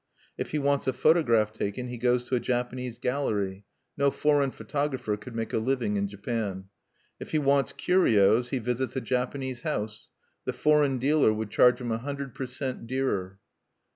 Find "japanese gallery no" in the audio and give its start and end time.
2.39-4.09